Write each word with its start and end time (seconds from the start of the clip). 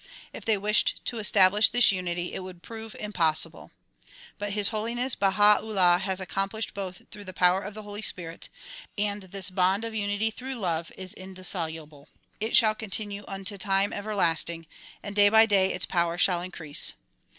If 0.33 0.45
they 0.45 0.57
wished 0.57 0.99
to 1.05 1.19
establish 1.19 1.69
this 1.69 1.91
unity 1.91 2.33
it 2.33 2.39
would 2.41 2.63
prove 2.63 2.95
impossible. 2.99 3.69
But 4.39 4.53
His 4.53 4.69
Holiness 4.69 5.13
Baha 5.13 5.59
'Ullah 5.61 5.99
has 5.99 6.19
accomplished 6.19 6.73
both 6.73 7.03
through 7.11 7.25
the 7.25 7.35
power 7.35 7.61
of 7.61 7.75
the 7.75 7.83
Holy 7.83 8.01
Spirit, 8.01 8.49
and 8.97 9.21
this 9.21 9.51
bond 9.51 9.85
of 9.85 9.93
unity 9.93 10.31
through 10.31 10.55
love 10.55 10.91
is 10.97 11.13
indissoluble. 11.13 12.09
It 12.39 12.57
shall 12.57 12.73
continue 12.73 13.23
unto 13.27 13.59
time 13.59 13.93
everlasting; 13.93 14.65
and 15.03 15.15
day 15.15 15.29
by 15.29 15.45
day 15.45 15.71
its 15.71 15.85
power 15.85 16.17
shall 16.17 16.41
increase. 16.41 16.93